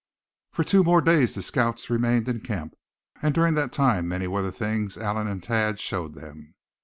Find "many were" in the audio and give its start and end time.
4.07-4.41